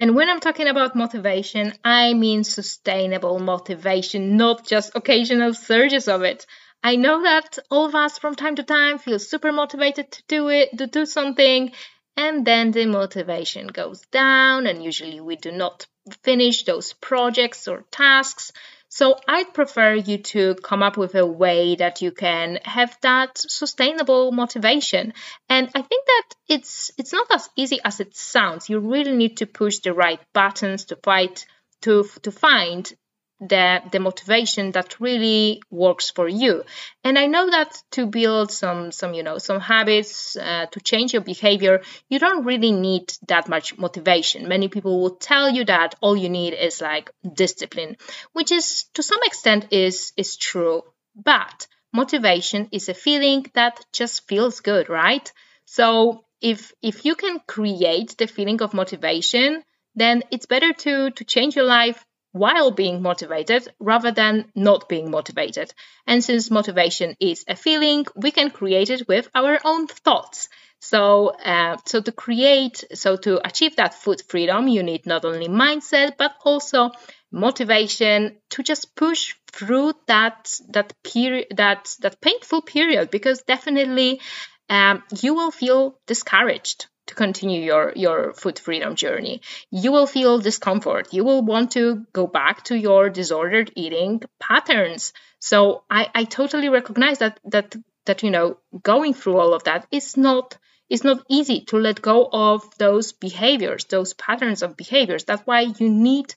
And 0.00 0.16
when 0.16 0.28
I'm 0.28 0.40
talking 0.40 0.66
about 0.66 0.96
motivation, 0.96 1.72
I 1.84 2.12
mean 2.14 2.42
sustainable 2.42 3.38
motivation, 3.38 4.36
not 4.36 4.66
just 4.66 4.96
occasional 4.96 5.54
surges 5.54 6.08
of 6.08 6.22
it. 6.22 6.44
I 6.82 6.96
know 6.96 7.22
that 7.22 7.60
all 7.70 7.86
of 7.86 7.94
us 7.94 8.18
from 8.18 8.34
time 8.34 8.56
to 8.56 8.64
time 8.64 8.98
feel 8.98 9.20
super 9.20 9.52
motivated 9.52 10.10
to 10.10 10.22
do 10.26 10.48
it, 10.48 10.76
to 10.76 10.88
do 10.88 11.06
something, 11.06 11.70
and 12.16 12.46
then 12.46 12.70
the 12.70 12.86
motivation 12.86 13.66
goes 13.66 14.00
down 14.06 14.66
and 14.66 14.82
usually 14.82 15.20
we 15.20 15.36
do 15.36 15.52
not 15.52 15.86
finish 16.22 16.64
those 16.64 16.92
projects 16.94 17.68
or 17.68 17.84
tasks. 17.90 18.52
So 18.88 19.18
i'd 19.28 19.52
prefer 19.52 19.94
you 19.94 20.18
to 20.18 20.54
come 20.62 20.82
up 20.82 20.96
with 20.96 21.14
a 21.14 21.26
way 21.26 21.74
that 21.76 22.00
you 22.02 22.12
can 22.12 22.58
have 22.64 22.96
that 23.02 23.36
sustainable 23.36 24.32
motivation. 24.32 25.12
And 25.48 25.68
i 25.74 25.82
think 25.82 26.06
that 26.06 26.28
it's 26.48 26.90
it's 26.96 27.12
not 27.12 27.26
as 27.30 27.48
easy 27.56 27.80
as 27.84 28.00
it 28.00 28.16
sounds. 28.16 28.70
You 28.70 28.78
really 28.78 29.12
need 29.16 29.38
to 29.38 29.46
push 29.46 29.78
the 29.80 29.92
right 29.92 30.20
buttons 30.32 30.86
to 30.86 30.96
fight 30.96 31.46
to 31.82 32.04
to 32.22 32.30
find 32.30 32.92
the 33.40 33.82
the 33.92 34.00
motivation 34.00 34.72
that 34.72 34.98
really 34.98 35.60
works 35.70 36.10
for 36.10 36.26
you. 36.28 36.64
And 37.04 37.18
i 37.18 37.26
know 37.26 37.50
that 37.50 37.76
to 37.92 38.06
build 38.06 38.50
some 38.50 38.92
some 38.92 39.12
you 39.12 39.22
know 39.22 39.38
some 39.38 39.60
habits 39.60 40.36
uh, 40.36 40.66
to 40.72 40.80
change 40.80 41.12
your 41.12 41.22
behavior 41.22 41.82
you 42.08 42.18
don't 42.18 42.44
really 42.44 42.72
need 42.72 43.12
that 43.28 43.48
much 43.48 43.76
motivation. 43.76 44.48
Many 44.48 44.68
people 44.68 45.00
will 45.00 45.16
tell 45.16 45.50
you 45.50 45.64
that 45.66 45.94
all 46.00 46.16
you 46.16 46.30
need 46.30 46.54
is 46.54 46.80
like 46.80 47.10
discipline 47.34 47.96
which 48.32 48.52
is 48.52 48.84
to 48.94 49.02
some 49.02 49.20
extent 49.24 49.66
is 49.70 50.12
is 50.16 50.36
true. 50.36 50.82
But 51.14 51.66
motivation 51.92 52.68
is 52.72 52.88
a 52.88 52.94
feeling 52.94 53.46
that 53.54 53.84
just 53.92 54.26
feels 54.28 54.60
good 54.60 54.88
right? 54.88 55.30
So 55.66 56.24
if 56.40 56.72
if 56.82 57.04
you 57.04 57.14
can 57.14 57.40
create 57.46 58.16
the 58.16 58.26
feeling 58.26 58.62
of 58.62 58.72
motivation 58.74 59.62
then 59.94 60.22
it's 60.30 60.46
better 60.46 60.72
to 60.72 61.10
to 61.10 61.24
change 61.24 61.56
your 61.56 61.64
life 61.66 62.04
while 62.38 62.70
being 62.70 63.02
motivated 63.02 63.68
rather 63.78 64.10
than 64.12 64.50
not 64.54 64.88
being 64.88 65.10
motivated. 65.10 65.72
And 66.06 66.22
since 66.22 66.50
motivation 66.50 67.16
is 67.20 67.44
a 67.48 67.56
feeling, 67.56 68.06
we 68.14 68.30
can 68.30 68.50
create 68.50 68.90
it 68.90 69.08
with 69.08 69.28
our 69.34 69.58
own 69.64 69.86
thoughts. 69.86 70.48
So, 70.80 71.28
uh, 71.28 71.78
so 71.84 72.00
to 72.00 72.12
create, 72.12 72.84
so 72.94 73.16
to 73.16 73.46
achieve 73.46 73.76
that 73.76 73.94
food 73.94 74.22
freedom, 74.28 74.68
you 74.68 74.82
need 74.82 75.06
not 75.06 75.24
only 75.24 75.48
mindset 75.48 76.16
but 76.16 76.34
also 76.44 76.90
motivation 77.32 78.36
to 78.50 78.62
just 78.62 78.94
push 78.94 79.34
through 79.52 79.94
that 80.06 80.60
that 80.68 80.92
period, 81.02 81.46
that 81.56 81.96
that 82.00 82.20
painful 82.20 82.62
period, 82.62 83.10
because 83.10 83.42
definitely 83.42 84.20
um, 84.68 85.02
you 85.22 85.34
will 85.34 85.50
feel 85.50 85.98
discouraged 86.06 86.86
to 87.06 87.14
continue 87.14 87.60
your 87.60 87.92
your 87.96 88.32
food 88.34 88.58
freedom 88.58 88.94
journey. 88.94 89.40
You 89.70 89.92
will 89.92 90.06
feel 90.06 90.38
discomfort. 90.38 91.12
You 91.12 91.24
will 91.24 91.42
want 91.42 91.72
to 91.72 92.06
go 92.12 92.26
back 92.26 92.64
to 92.64 92.76
your 92.76 93.10
disordered 93.10 93.72
eating 93.76 94.22
patterns. 94.40 95.12
So 95.38 95.84
i 95.90 96.08
i 96.14 96.24
totally 96.24 96.68
recognize 96.68 97.18
that 97.18 97.40
that 97.44 97.76
that 98.06 98.22
you 98.22 98.30
know 98.30 98.58
going 98.82 99.14
through 99.14 99.38
all 99.38 99.54
of 99.54 99.64
that 99.64 99.86
is 99.90 100.16
not 100.16 100.58
it's 100.88 101.04
not 101.04 101.24
easy 101.28 101.62
to 101.66 101.78
let 101.78 102.00
go 102.00 102.28
of 102.32 102.62
those 102.78 103.12
behaviors 103.12 103.84
those 103.84 104.14
patterns 104.14 104.62
of 104.62 104.76
behaviors. 104.76 105.24
That's 105.24 105.46
why 105.46 105.60
you 105.78 105.88
need 105.88 106.34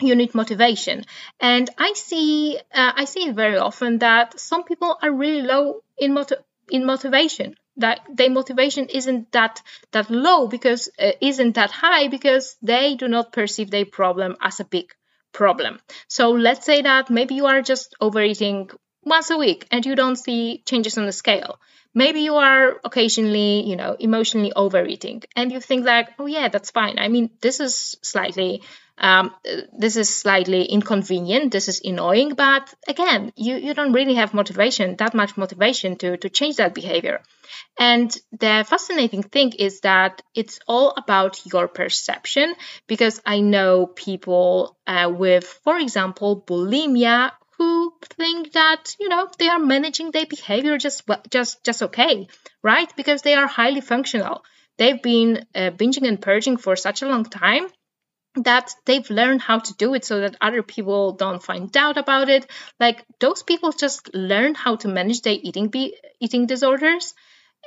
you 0.00 0.14
need 0.14 0.34
motivation. 0.34 1.04
And 1.40 1.68
i 1.78 1.92
see 1.92 2.58
uh, 2.72 2.92
i 2.96 3.04
see 3.04 3.28
it 3.28 3.34
very 3.34 3.58
often 3.58 3.98
that 3.98 4.40
some 4.40 4.64
people 4.64 4.96
are 5.02 5.12
really 5.12 5.42
low 5.42 5.82
in 5.98 6.14
motivation 6.14 6.44
in 6.70 6.86
motivation 6.86 7.54
that 7.76 8.00
their 8.08 8.30
motivation 8.30 8.88
isn't 8.88 9.32
that 9.32 9.62
that 9.92 10.10
low 10.10 10.46
because 10.46 10.88
uh, 10.98 11.12
isn't 11.20 11.54
that 11.54 11.70
high 11.70 12.08
because 12.08 12.56
they 12.62 12.94
do 12.94 13.08
not 13.08 13.32
perceive 13.32 13.70
their 13.70 13.86
problem 13.86 14.36
as 14.40 14.60
a 14.60 14.64
big 14.64 14.92
problem. 15.32 15.80
So 16.08 16.30
let's 16.30 16.64
say 16.64 16.82
that 16.82 17.10
maybe 17.10 17.34
you 17.34 17.46
are 17.46 17.62
just 17.62 17.94
overeating 18.00 18.70
once 19.04 19.30
a 19.30 19.36
week 19.36 19.66
and 19.70 19.84
you 19.84 19.96
don't 19.96 20.16
see 20.16 20.62
changes 20.64 20.96
on 20.96 21.06
the 21.06 21.12
scale. 21.12 21.58
Maybe 21.94 22.20
you 22.20 22.34
are 22.36 22.80
occasionally, 22.84 23.68
you 23.68 23.76
know, 23.76 23.96
emotionally 23.98 24.52
overeating 24.54 25.22
and 25.36 25.52
you 25.52 25.60
think 25.60 25.86
like, 25.86 26.08
oh 26.18 26.26
yeah, 26.26 26.48
that's 26.48 26.70
fine. 26.70 26.98
I 26.98 27.08
mean, 27.08 27.30
this 27.40 27.60
is 27.60 27.96
slightly 28.02 28.62
um, 28.98 29.34
this 29.76 29.96
is 29.96 30.14
slightly 30.14 30.64
inconvenient 30.64 31.50
this 31.50 31.68
is 31.68 31.80
annoying 31.84 32.34
but 32.34 32.72
again 32.86 33.32
you, 33.36 33.56
you 33.56 33.74
don't 33.74 33.92
really 33.92 34.14
have 34.14 34.34
motivation 34.34 34.96
that 34.96 35.14
much 35.14 35.36
motivation 35.36 35.96
to, 35.96 36.16
to 36.16 36.28
change 36.28 36.56
that 36.56 36.74
behavior 36.74 37.20
and 37.78 38.16
the 38.32 38.64
fascinating 38.68 39.22
thing 39.22 39.52
is 39.52 39.80
that 39.80 40.22
it's 40.34 40.60
all 40.68 40.94
about 40.96 41.44
your 41.44 41.66
perception 41.66 42.54
because 42.86 43.20
i 43.26 43.40
know 43.40 43.86
people 43.86 44.76
uh, 44.86 45.10
with 45.12 45.44
for 45.64 45.76
example 45.78 46.40
bulimia 46.46 47.32
who 47.58 47.94
think 48.02 48.52
that 48.52 48.96
you 48.98 49.08
know 49.08 49.28
they 49.38 49.48
are 49.48 49.58
managing 49.58 50.10
their 50.10 50.26
behavior 50.26 50.78
just 50.78 51.02
just 51.30 51.64
just 51.64 51.82
okay 51.82 52.26
right? 52.64 52.90
Because 52.96 53.22
they 53.22 53.34
are 53.34 53.46
highly 53.46 53.80
functional. 53.80 54.42
They've 54.78 55.00
been 55.00 55.46
uh, 55.54 55.70
binging 55.70 56.08
and 56.08 56.20
purging 56.20 56.56
for 56.56 56.74
such 56.74 57.02
a 57.02 57.08
long 57.08 57.24
time 57.24 57.66
that 58.36 58.74
they've 58.84 59.08
learned 59.10 59.42
how 59.42 59.60
to 59.60 59.74
do 59.74 59.94
it 59.94 60.04
so 60.04 60.20
that 60.20 60.36
other 60.40 60.62
people 60.62 61.12
don't 61.12 61.42
find 61.42 61.70
doubt 61.70 61.98
about 61.98 62.28
it. 62.28 62.50
Like 62.80 63.04
those 63.20 63.44
people 63.44 63.70
just 63.70 64.12
learn 64.12 64.54
how 64.56 64.76
to 64.76 64.88
manage 64.88 65.22
their 65.22 65.38
eating 65.40 65.68
be- 65.68 65.96
eating 66.18 66.46
disorders 66.46 67.14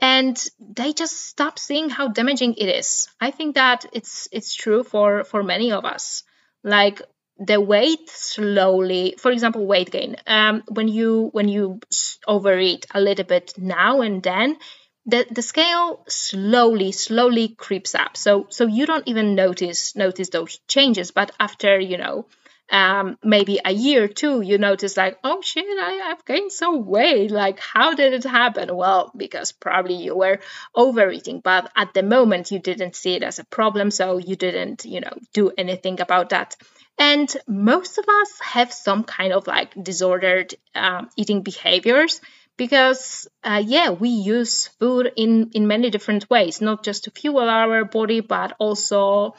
and 0.01 0.37
they 0.59 0.91
just 0.93 1.27
stop 1.27 1.57
seeing 1.57 1.89
how 1.89 2.09
damaging 2.09 2.55
it 2.55 2.67
is. 2.67 3.07
I 3.21 3.31
think 3.31 3.55
that 3.55 3.85
it's 3.93 4.27
it's 4.31 4.53
true 4.53 4.83
for 4.83 5.23
for 5.23 5.41
many 5.43 5.71
of 5.71 5.85
us. 5.85 6.23
Like 6.63 7.01
the 7.39 7.61
weight 7.61 8.09
slowly 8.09 9.15
for 9.17 9.31
example 9.31 9.65
weight 9.65 9.91
gain. 9.91 10.15
Um, 10.25 10.63
when 10.69 10.87
you 10.87 11.29
when 11.33 11.47
you 11.47 11.79
overeat 12.27 12.85
a 12.93 13.01
little 13.01 13.25
bit 13.25 13.53
now 13.57 14.01
and 14.01 14.23
then 14.23 14.57
the, 15.05 15.25
the 15.31 15.41
scale 15.41 16.03
slowly 16.07 16.91
slowly 16.91 17.49
creeps 17.49 17.95
up. 17.95 18.17
So 18.17 18.47
so 18.49 18.65
you 18.65 18.85
don't 18.85 19.07
even 19.07 19.35
notice 19.35 19.95
notice 19.95 20.29
those 20.29 20.59
changes. 20.67 21.11
But 21.11 21.31
after 21.39 21.79
you 21.79 21.97
know 21.97 22.25
um, 22.69 23.17
maybe 23.23 23.61
a 23.63 23.71
year 23.71 24.03
or 24.03 24.07
two 24.09 24.41
you 24.41 24.57
notice 24.57 24.97
like 24.97 25.17
oh 25.23 25.41
shit 25.41 25.63
I, 25.65 26.11
i've 26.11 26.25
gained 26.25 26.51
some 26.51 26.85
weight. 26.85 27.31
Like 27.31 27.59
how 27.59 27.93
did 27.93 28.13
it 28.13 28.23
happen? 28.25 28.75
Well 28.75 29.11
because 29.15 29.51
probably 29.51 29.95
you 29.95 30.15
were 30.15 30.39
overeating. 30.75 31.39
But 31.39 31.71
at 31.75 31.93
the 31.93 32.03
moment 32.03 32.51
you 32.51 32.59
didn't 32.59 32.95
see 32.95 33.13
it 33.13 33.23
as 33.23 33.39
a 33.39 33.45
problem. 33.45 33.91
So 33.91 34.17
you 34.17 34.35
didn't 34.35 34.85
you 34.85 35.01
know 35.01 35.17
do 35.33 35.51
anything 35.57 36.01
about 36.01 36.29
that 36.29 36.55
and 36.97 37.35
most 37.47 37.97
of 37.97 38.05
us 38.07 38.39
have 38.41 38.73
some 38.73 39.03
kind 39.03 39.33
of 39.33 39.47
like 39.47 39.73
disordered 39.81 40.53
um, 40.75 41.09
eating 41.15 41.41
behaviors 41.41 42.21
because 42.57 43.27
uh, 43.43 43.61
yeah 43.63 43.91
we 43.91 44.09
use 44.09 44.67
food 44.79 45.11
in 45.15 45.51
in 45.53 45.67
many 45.67 45.89
different 45.89 46.29
ways 46.29 46.61
not 46.61 46.83
just 46.83 47.03
to 47.03 47.11
fuel 47.11 47.39
our 47.49 47.85
body 47.85 48.19
but 48.19 48.55
also 48.59 49.35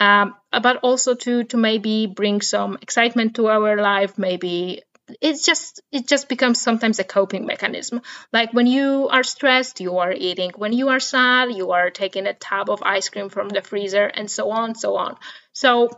um, 0.00 0.34
but 0.50 0.78
also 0.78 1.14
to 1.14 1.44
to 1.44 1.56
maybe 1.56 2.06
bring 2.06 2.40
some 2.40 2.78
excitement 2.80 3.36
to 3.36 3.48
our 3.48 3.76
life. 3.76 4.18
Maybe 4.18 4.82
it's 5.20 5.44
just 5.44 5.82
it 5.92 6.08
just 6.08 6.28
becomes 6.28 6.60
sometimes 6.60 6.98
a 6.98 7.04
coping 7.04 7.44
mechanism. 7.44 8.00
Like 8.32 8.52
when 8.54 8.66
you 8.66 9.08
are 9.10 9.22
stressed 9.22 9.80
you 9.80 9.98
are 9.98 10.12
eating. 10.12 10.52
When 10.56 10.72
you 10.72 10.88
are 10.88 11.00
sad 11.00 11.52
you 11.52 11.72
are 11.72 11.90
taking 11.90 12.26
a 12.26 12.34
tub 12.34 12.70
of 12.70 12.82
ice 12.82 13.10
cream 13.10 13.28
from 13.28 13.50
the 13.50 13.60
freezer 13.60 14.06
and 14.06 14.30
so 14.30 14.50
on 14.50 14.74
so 14.74 14.96
on. 14.96 15.16
So 15.52 15.90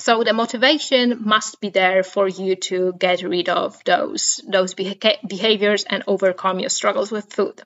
so 0.00 0.24
the 0.24 0.32
motivation 0.32 1.22
must 1.26 1.60
be 1.60 1.68
there 1.68 2.02
for 2.02 2.26
you 2.26 2.56
to 2.56 2.94
get 2.98 3.22
rid 3.22 3.50
of 3.50 3.84
those 3.84 4.40
those 4.48 4.74
behaviors 4.74 5.84
and 5.84 6.02
overcome 6.06 6.58
your 6.58 6.70
struggles 6.70 7.12
with 7.12 7.32
food. 7.32 7.60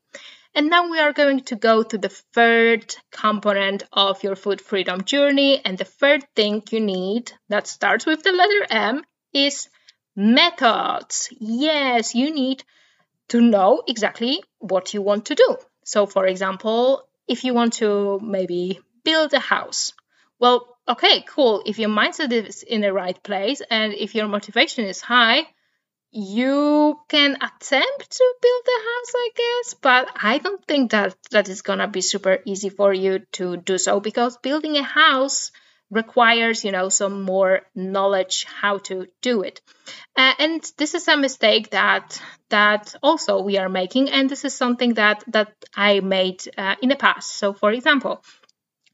And 0.56 0.68
now 0.68 0.90
we 0.90 0.98
are 0.98 1.12
going 1.12 1.40
to 1.50 1.56
go 1.56 1.82
to 1.82 1.98
the 1.98 2.08
third 2.08 2.94
component 3.10 3.84
of 3.92 4.22
your 4.22 4.36
food 4.36 4.60
freedom 4.60 5.02
journey. 5.02 5.60
And 5.64 5.78
the 5.78 5.84
third 5.84 6.24
thing 6.34 6.62
you 6.70 6.80
need 6.80 7.32
that 7.48 7.66
starts 7.66 8.04
with 8.06 8.22
the 8.22 8.32
letter 8.32 8.66
m 8.70 9.04
is 9.32 9.68
methods. 10.16 11.28
Yes 11.38 12.14
you 12.14 12.34
need 12.34 12.64
to 13.28 13.40
know 13.40 13.82
exactly 13.86 14.42
what 14.58 14.92
you 14.92 15.02
want 15.02 15.26
to 15.26 15.36
do. 15.36 15.56
So 15.84 16.06
for 16.06 16.26
example 16.26 17.02
if 17.28 17.44
you 17.44 17.54
want 17.54 17.74
to 17.74 18.18
maybe 18.20 18.80
build 19.04 19.32
a 19.34 19.40
house 19.40 19.92
well 20.40 20.73
okay, 20.88 21.22
cool. 21.22 21.62
If 21.66 21.78
your 21.78 21.90
mindset 21.90 22.32
is 22.32 22.62
in 22.62 22.80
the 22.80 22.92
right 22.92 23.20
place 23.22 23.62
and 23.70 23.92
if 23.92 24.14
your 24.14 24.28
motivation 24.28 24.84
is 24.84 25.00
high, 25.00 25.46
you 26.10 27.00
can 27.08 27.34
attempt 27.34 28.10
to 28.10 28.34
build 28.42 28.64
a 28.68 28.80
house, 28.90 29.12
I 29.16 29.30
guess, 29.34 29.74
but 29.74 30.08
I 30.22 30.38
don't 30.38 30.64
think 30.64 30.92
that 30.92 31.16
that 31.32 31.48
is 31.48 31.62
gonna 31.62 31.88
be 31.88 32.00
super 32.00 32.38
easy 32.44 32.68
for 32.68 32.92
you 32.92 33.20
to 33.32 33.56
do 33.56 33.78
so 33.78 34.00
because 34.00 34.36
building 34.38 34.76
a 34.76 34.82
house 34.82 35.50
requires 35.90 36.64
you 36.64 36.72
know 36.72 36.88
some 36.88 37.22
more 37.22 37.60
knowledge 37.74 38.46
how 38.46 38.78
to 38.78 39.06
do 39.20 39.42
it 39.42 39.60
uh, 40.16 40.32
and 40.38 40.72
this 40.78 40.94
is 40.94 41.06
a 41.08 41.16
mistake 41.16 41.70
that 41.70 42.20
that 42.48 42.94
also 43.02 43.42
we 43.42 43.58
are 43.58 43.68
making 43.68 44.10
and 44.10 44.28
this 44.30 44.44
is 44.44 44.54
something 44.54 44.94
that 44.94 45.22
that 45.28 45.52
i 45.76 46.00
made 46.00 46.42
uh, 46.56 46.74
in 46.80 46.88
the 46.88 46.96
past 46.96 47.36
so 47.36 47.52
for 47.52 47.70
example 47.70 48.22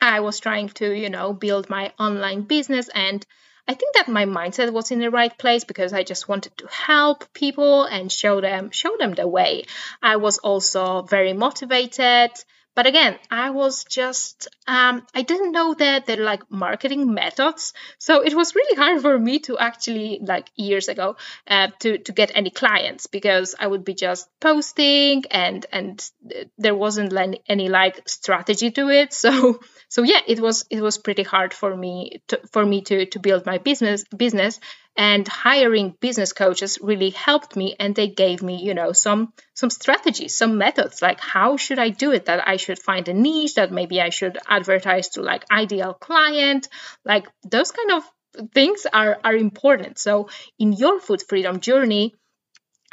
I 0.01 0.21
was 0.21 0.41
trying 0.41 0.69
to, 0.71 0.91
you 0.93 1.11
know, 1.11 1.33
build 1.33 1.69
my 1.71 1.93
online 1.99 2.43
business 2.43 2.89
and 2.89 3.25
I 3.69 3.75
think 3.75 3.95
that 3.95 4.09
my 4.09 4.25
mindset 4.25 4.73
was 4.73 4.91
in 4.91 4.99
the 4.99 5.11
right 5.11 5.37
place 5.37 5.65
because 5.65 5.93
I 5.93 6.03
just 6.03 6.29
wanted 6.29 6.57
to 6.59 6.67
help 6.67 7.33
people 7.33 7.85
and 7.85 8.11
show 8.11 8.41
them 8.41 8.71
show 8.71 8.97
them 8.99 9.13
the 9.15 9.29
way. 9.29 9.65
I 10.03 10.17
was 10.17 10.39
also 10.39 11.03
very 11.03 11.35
motivated 11.35 12.33
but 12.75 12.87
again 12.87 13.17
i 13.31 13.51
was 13.51 13.85
just 13.85 14.49
um, 14.67 15.07
i 15.15 15.23
didn't 15.23 15.53
know 15.53 15.75
that 15.75 16.07
the 16.07 16.17
like 16.17 16.51
marketing 16.51 17.13
methods. 17.13 17.73
So 17.99 18.23
it 18.23 18.35
was 18.35 18.55
really 18.55 18.77
hard 18.77 19.03
for 19.03 19.19
me 19.19 19.39
to 19.41 19.59
actually 19.59 20.21
like 20.23 20.51
years 20.57 20.89
ago 20.89 21.17
uh, 21.47 21.69
to 21.81 21.99
to 21.99 22.13
get 22.13 22.31
any 22.35 22.51
clients 22.51 23.07
because 23.07 23.55
i 23.59 23.67
would 23.67 23.85
be 23.85 23.95
just 23.95 24.29
posting 24.41 25.25
and 25.31 25.67
and 25.73 26.11
there 26.59 26.75
wasn't 26.75 27.13
any, 27.13 27.43
any 27.49 27.69
like 27.69 28.09
strategy 28.09 28.71
to 28.71 28.89
it. 28.89 29.15
So 29.21 29.61
so 29.89 30.03
yeah 30.03 30.21
it 30.27 30.41
was 30.41 30.65
it 30.71 30.81
was 30.81 30.97
pretty 30.99 31.23
hard 31.23 31.53
for 31.53 31.77
me 31.77 32.23
to, 32.29 32.41
for 32.53 32.65
me 32.65 32.81
to 32.83 33.07
to 33.07 33.19
build 33.19 33.45
my 33.45 33.59
business 33.59 34.05
business 34.17 34.61
and 34.97 35.27
hiring 35.27 35.95
business 36.01 36.33
coaches 36.33 36.79
really 36.83 37.11
helped 37.11 37.57
me 37.57 37.77
and 37.79 37.95
they 37.95 38.09
gave 38.09 38.43
me 38.43 38.63
you 38.63 38.75
know 38.75 38.93
some 38.93 39.33
some 39.55 39.71
strategies 39.71 40.37
some 40.37 40.59
methods 40.59 41.01
like 41.01 41.21
how 41.21 41.57
should 41.57 41.79
i 41.79 41.89
do 41.89 42.13
it 42.13 42.27
that 42.27 42.47
i 42.47 42.57
should 42.57 42.79
find 42.79 43.09
a 43.09 43.15
niche 43.15 43.55
that 43.55 43.73
maybe 43.73 44.01
i 44.01 44.11
should 44.11 44.39
advertise 44.49 45.11
to 45.11 45.23
like 45.23 45.45
ideal 45.51 45.95
client. 45.95 46.69
Like 47.05 47.29
those 47.49 47.71
kind 47.71 47.93
of 47.93 48.51
things 48.53 48.87
are 48.93 49.19
are 49.25 49.35
important. 49.35 49.99
So 49.99 50.29
in 50.59 50.73
your 50.73 51.01
food 51.01 51.23
freedom 51.29 51.61
journey 51.61 52.15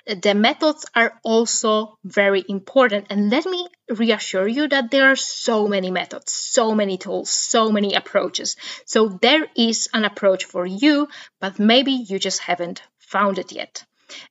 the 0.07 0.33
methods 0.33 0.85
are 0.95 1.19
also 1.23 1.97
very 2.03 2.43
important. 2.47 3.07
And 3.09 3.29
let 3.29 3.45
me 3.45 3.67
reassure 3.89 4.47
you 4.47 4.67
that 4.67 4.91
there 4.91 5.11
are 5.11 5.15
so 5.15 5.67
many 5.67 5.91
methods, 5.91 6.31
so 6.31 6.73
many 6.73 6.97
tools, 6.97 7.29
so 7.29 7.71
many 7.71 7.93
approaches. 7.93 8.55
So 8.85 9.09
there 9.21 9.47
is 9.55 9.89
an 9.93 10.05
approach 10.05 10.45
for 10.45 10.65
you, 10.65 11.07
but 11.39 11.59
maybe 11.59 11.91
you 11.91 12.19
just 12.19 12.39
haven't 12.39 12.81
found 12.99 13.39
it 13.39 13.51
yet. 13.51 13.85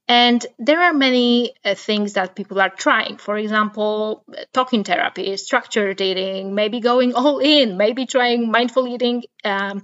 And 0.08 0.44
there 0.58 0.80
are 0.82 0.94
many 0.94 1.54
uh, 1.64 1.74
things 1.74 2.14
that 2.14 2.34
people 2.34 2.60
are 2.60 2.70
trying. 2.70 3.18
For 3.18 3.36
example, 3.36 4.24
talking 4.54 4.84
therapy, 4.84 5.36
structured 5.36 6.00
eating, 6.00 6.54
maybe 6.54 6.80
going 6.80 7.14
all 7.14 7.38
in, 7.40 7.76
maybe 7.76 8.06
trying 8.06 8.50
mindful 8.50 8.88
eating. 8.88 9.24
Um, 9.44 9.82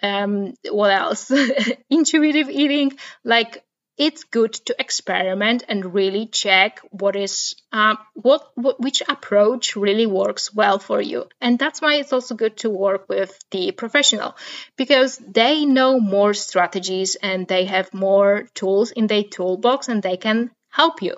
um, 0.00 0.54
what 0.70 0.92
else? 0.92 1.32
Intuitive 1.90 2.50
eating. 2.50 2.92
Like 3.24 3.64
it's 3.98 4.24
good 4.24 4.52
to 4.54 4.74
experiment 4.78 5.64
and 5.68 5.94
really 5.94 6.26
check 6.26 6.80
what 6.90 7.14
is 7.14 7.54
um, 7.72 7.98
what, 8.14 8.50
what 8.54 8.80
which 8.80 9.02
approach 9.06 9.76
really 9.76 10.06
works 10.06 10.54
well 10.54 10.78
for 10.78 11.00
you. 11.00 11.28
And 11.40 11.58
that's 11.58 11.82
why 11.82 11.96
it's 11.96 12.12
also 12.12 12.34
good 12.34 12.56
to 12.58 12.70
work 12.70 13.08
with 13.08 13.38
the 13.50 13.72
professional 13.72 14.36
because 14.76 15.18
they 15.18 15.66
know 15.66 16.00
more 16.00 16.32
strategies 16.32 17.16
and 17.16 17.46
they 17.46 17.66
have 17.66 17.92
more 17.92 18.48
tools 18.54 18.92
in 18.92 19.06
their 19.08 19.24
toolbox 19.24 19.88
and 19.88 20.02
they 20.02 20.16
can 20.16 20.50
help 20.70 21.02
you. 21.02 21.16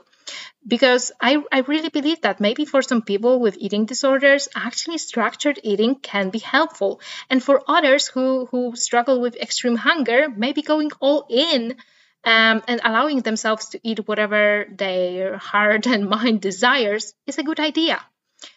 Because 0.66 1.12
I, 1.20 1.42
I 1.52 1.60
really 1.60 1.90
believe 1.90 2.22
that 2.22 2.40
maybe 2.40 2.64
for 2.64 2.80
some 2.80 3.02
people 3.02 3.38
with 3.38 3.58
eating 3.58 3.84
disorders 3.84 4.48
actually 4.56 4.96
structured 4.98 5.60
eating 5.62 5.96
can 5.96 6.30
be 6.30 6.38
helpful. 6.38 7.00
And 7.28 7.42
for 7.42 7.62
others 7.68 8.08
who 8.08 8.46
who 8.46 8.74
struggle 8.74 9.20
with 9.20 9.36
extreme 9.36 9.76
hunger 9.76 10.28
maybe 10.28 10.62
going 10.62 10.90
all 11.00 11.26
in 11.28 11.76
um, 12.24 12.62
and 12.68 12.80
allowing 12.84 13.20
themselves 13.20 13.70
to 13.70 13.80
eat 13.82 14.06
whatever 14.08 14.66
their 14.70 15.36
heart 15.36 15.86
and 15.94 16.08
mind 16.08 16.40
desires 16.40 17.14
is 17.26 17.38
a 17.38 17.42
good 17.42 17.60
idea. 17.60 18.00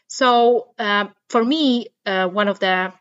So 0.07 0.69
um, 0.79 1.13
for 1.29 1.43
me, 1.43 1.87
uh, 2.05 2.27
one 2.27 2.47
of 2.47 2.59
the 2.59 2.93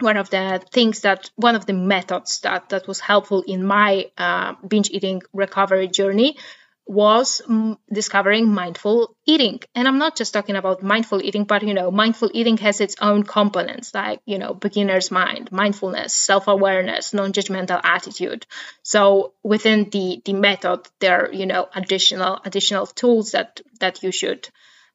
one 0.00 0.16
of 0.16 0.30
the 0.30 0.62
things 0.72 1.00
that 1.00 1.30
one 1.34 1.56
of 1.56 1.66
the 1.66 1.72
methods 1.72 2.40
that 2.40 2.68
that 2.68 2.86
was 2.86 3.00
helpful 3.00 3.42
in 3.42 3.66
my 3.66 4.10
uh, 4.16 4.54
binge 4.66 4.90
eating 4.90 5.22
recovery 5.32 5.88
journey 5.88 6.36
was 6.88 7.42
mm, 7.46 7.76
discovering 7.92 8.48
mindful 8.48 9.14
eating. 9.26 9.60
And 9.74 9.86
i'm 9.86 9.98
not 9.98 10.16
just 10.16 10.32
talking 10.32 10.56
about 10.56 10.82
mindful 10.82 11.22
eating 11.22 11.44
but 11.44 11.62
you 11.62 11.74
know 11.74 11.90
mindful 11.90 12.30
eating 12.32 12.56
has 12.56 12.80
its 12.80 12.96
own 13.00 13.22
components 13.24 13.94
like 13.94 14.20
you 14.24 14.38
know 14.38 14.54
beginner's 14.54 15.10
mind 15.10 15.52
mindfulness 15.52 16.14
self-awareness 16.14 17.12
non-judgmental 17.12 17.80
attitude. 17.84 18.46
So 18.82 19.34
within 19.42 19.90
the 19.90 20.22
the 20.24 20.32
method 20.32 20.80
there 20.98 21.26
are 21.26 21.32
you 21.32 21.46
know 21.46 21.68
additional 21.74 22.40
additional 22.44 22.86
tools 22.86 23.32
that 23.32 23.60
that 23.80 24.02
you 24.02 24.10
should 24.10 24.48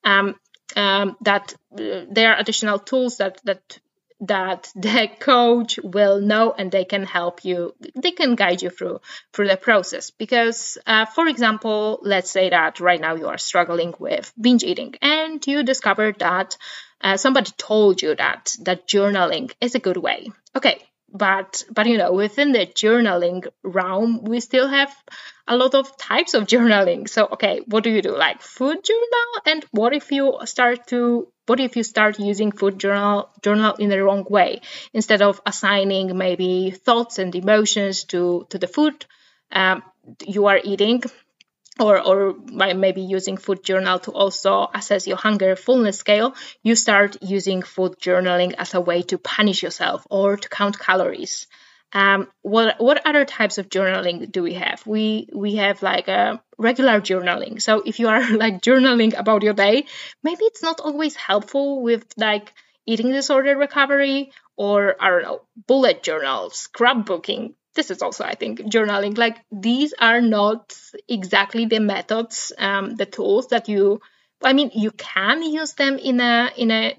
um, 0.03 0.35
um, 0.75 1.15
that 1.21 1.53
uh, 1.73 2.05
there 2.09 2.33
are 2.33 2.39
additional 2.39 2.79
tools 2.79 3.17
that 3.17 3.39
that 3.43 3.79
that 4.23 4.71
the 4.75 5.09
coach 5.19 5.79
will 5.83 6.21
know 6.21 6.53
and 6.57 6.71
they 6.71 6.85
can 6.85 7.03
help 7.03 7.43
you 7.43 7.73
they 7.95 8.11
can 8.11 8.35
guide 8.35 8.61
you 8.61 8.69
through 8.69 8.99
through 9.33 9.47
the 9.47 9.57
process. 9.57 10.11
Because 10.11 10.77
uh, 10.85 11.05
for 11.05 11.27
example 11.27 11.99
let's 12.01 12.31
say 12.31 12.49
that 12.49 12.79
right 12.79 13.01
now 13.01 13.15
you 13.15 13.27
are 13.27 13.37
struggling 13.37 13.93
with 13.99 14.31
binge 14.39 14.63
eating 14.63 14.95
and 15.01 15.45
you 15.45 15.63
discovered 15.63 16.19
that 16.19 16.57
uh, 17.01 17.17
somebody 17.17 17.51
told 17.57 18.01
you 18.01 18.15
that 18.15 18.55
that 18.61 18.87
journaling 18.87 19.51
is 19.59 19.75
a 19.75 19.79
good 19.79 19.97
way. 19.97 20.31
Okay 20.55 20.81
but 21.13 21.63
but 21.71 21.85
you 21.85 21.97
know 21.97 22.13
within 22.13 22.53
the 22.53 22.65
journaling 22.65 23.45
realm 23.61 24.23
we 24.23 24.39
still 24.39 24.67
have 24.67 24.93
a 25.47 25.55
lot 25.57 25.75
of 25.75 25.95
types 25.97 26.33
of 26.33 26.47
journaling. 26.47 27.09
So 27.09 27.27
okay 27.33 27.61
what 27.67 27.83
do 27.83 27.89
you 27.89 28.01
do? 28.01 28.15
Like 28.15 28.41
food 28.41 28.83
journal? 28.83 29.29
And 29.45 29.65
what 29.71 29.93
if 29.93 30.11
you 30.11 30.39
start 30.45 30.87
to 30.87 31.27
what 31.47 31.59
if 31.59 31.75
you 31.75 31.83
start 31.83 32.19
using 32.19 32.51
food 32.51 32.79
journal 32.79 33.29
journal 33.41 33.75
in 33.75 33.89
the 33.89 34.03
wrong 34.03 34.25
way 34.29 34.61
instead 34.93 35.21
of 35.21 35.41
assigning 35.45 36.17
maybe 36.17 36.71
thoughts 36.71 37.19
and 37.19 37.35
emotions 37.35 38.05
to 38.05 38.45
to 38.49 38.57
the 38.57 38.67
food 38.67 39.05
um, 39.51 39.83
you 40.25 40.47
are 40.47 40.59
eating 40.63 41.03
or 41.79 41.99
or 41.99 42.33
by 42.33 42.73
maybe 42.73 43.01
using 43.01 43.37
food 43.37 43.63
journal 43.63 43.99
to 43.99 44.11
also 44.11 44.67
assess 44.73 45.07
your 45.07 45.17
hunger 45.17 45.55
fullness 45.55 45.97
scale 45.97 46.35
you 46.61 46.75
start 46.75 47.17
using 47.21 47.61
food 47.61 47.97
journaling 47.99 48.53
as 48.57 48.73
a 48.73 48.81
way 48.81 49.01
to 49.01 49.17
punish 49.17 49.63
yourself 49.63 50.05
or 50.09 50.37
to 50.37 50.49
count 50.49 50.77
calories 50.77 51.47
um, 51.93 52.27
what 52.41 52.79
what 52.79 53.05
other 53.05 53.23
types 53.25 53.57
of 53.57 53.69
journaling 53.69 54.31
do 54.31 54.41
we 54.43 54.53
have? 54.53 54.85
We 54.87 55.29
we 55.33 55.55
have 55.55 55.83
like 55.83 56.07
a 56.07 56.41
regular 56.57 56.99
journaling. 57.01 57.61
So 57.61 57.81
if 57.85 57.99
you 57.99 58.07
are 58.09 58.27
like 58.43 58.61
journaling 58.61 59.17
about 59.17 59.43
your 59.43 59.53
day 59.53 59.85
maybe 60.23 60.45
it's 60.45 60.63
not 60.63 60.79
always 60.79 61.15
helpful 61.15 61.81
with 61.81 62.05
like 62.17 62.53
eating 62.85 63.11
disorder 63.11 63.55
recovery 63.57 64.31
or 64.57 64.95
i 64.99 65.09
don't 65.09 65.23
know 65.23 65.41
bullet 65.67 66.03
journals 66.03 66.69
scrapbooking. 66.69 67.53
This 67.75 67.89
is 67.89 68.01
also 68.01 68.23
i 68.23 68.35
think 68.35 68.59
journaling. 68.61 69.17
Like 69.17 69.37
these 69.51 69.93
are 69.99 70.21
not 70.21 70.77
exactly 71.07 71.65
the 71.65 71.79
methods 71.79 72.51
um, 72.57 72.95
the 72.95 73.05
tools 73.05 73.47
that 73.47 73.69
you 73.69 74.01
i 74.43 74.53
mean 74.53 74.71
you 74.73 74.91
can 74.91 75.41
use 75.41 75.73
them 75.73 75.97
in 75.97 76.19
a 76.19 76.51
in 76.57 76.71
a 76.71 76.97